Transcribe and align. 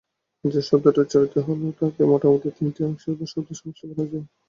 যে 0.45 0.61
শব্দটি 0.69 0.99
উচ্চারিত 1.01 1.35
হল 1.47 1.61
তাকে 1.79 2.01
মোটামুটি 2.11 2.47
তিনটি 2.57 2.79
অংশের 2.87 3.13
বা 3.17 3.25
শব্দের 3.31 3.57
সমষ্টি 3.59 3.85
বলা 3.89 4.05
যায়। 4.11 4.25